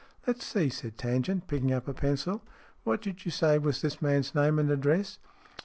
'*" 0.09 0.15
Let's 0.25 0.43
see," 0.43 0.69
said 0.69 0.97
Tangent, 0.97 1.45
picking 1.45 1.71
up 1.71 1.87
a 1.87 1.93
pencil. 1.93 2.41
"What 2.83 3.03
did 3.03 3.23
you 3.23 3.29
say 3.29 3.59
was 3.59 3.83
this 3.83 4.01
man's 4.01 4.33
name 4.33 4.57
and 4.57 4.71
address 4.71 5.19